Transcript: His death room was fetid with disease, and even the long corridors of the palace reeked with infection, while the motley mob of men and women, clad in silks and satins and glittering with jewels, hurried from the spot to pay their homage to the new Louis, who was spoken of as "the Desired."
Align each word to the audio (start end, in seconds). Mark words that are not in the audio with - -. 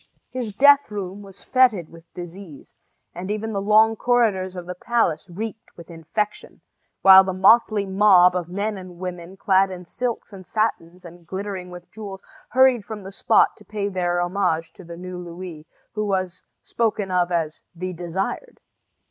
His 0.31 0.51
death 0.55 0.89
room 0.89 1.21
was 1.21 1.43
fetid 1.43 1.89
with 1.91 2.11
disease, 2.15 2.73
and 3.13 3.29
even 3.29 3.53
the 3.53 3.61
long 3.61 3.95
corridors 3.95 4.55
of 4.55 4.65
the 4.65 4.73
palace 4.73 5.29
reeked 5.29 5.77
with 5.77 5.91
infection, 5.91 6.61
while 7.03 7.23
the 7.23 7.35
motley 7.35 7.85
mob 7.85 8.35
of 8.35 8.49
men 8.49 8.79
and 8.79 8.97
women, 8.97 9.37
clad 9.37 9.69
in 9.69 9.85
silks 9.85 10.33
and 10.33 10.43
satins 10.43 11.05
and 11.05 11.27
glittering 11.27 11.69
with 11.69 11.91
jewels, 11.91 12.23
hurried 12.49 12.83
from 12.83 13.03
the 13.03 13.11
spot 13.11 13.55
to 13.57 13.63
pay 13.63 13.89
their 13.89 14.19
homage 14.19 14.73
to 14.73 14.83
the 14.83 14.97
new 14.97 15.19
Louis, 15.19 15.67
who 15.93 16.07
was 16.07 16.41
spoken 16.63 17.11
of 17.11 17.31
as 17.31 17.61
"the 17.75 17.93
Desired." 17.93 18.59